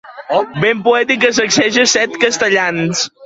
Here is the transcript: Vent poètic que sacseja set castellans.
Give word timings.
Vent 0.63 0.81
poètic 0.87 1.21
que 1.25 1.31
sacseja 1.39 1.87
set 1.93 2.17
castellans. 2.27 3.05